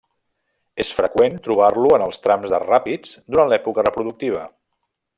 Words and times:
És 0.83 0.89
freqüent 0.99 1.35
trobar-lo 1.49 1.91
en 1.99 2.05
els 2.07 2.19
trams 2.25 2.55
de 2.57 2.61
ràpids 2.65 3.15
durant 3.35 3.53
l'època 3.55 3.85
reproductiva. 3.89 4.49